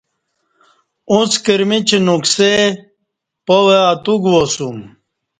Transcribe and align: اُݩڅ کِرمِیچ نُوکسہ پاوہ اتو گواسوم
اُݩڅ 1.11 1.31
کِرمِیچ 1.45 1.89
نُوکسہ 2.05 2.51
پاوہ 3.45 3.77
اتو 3.91 4.13
گواسوم 4.23 4.77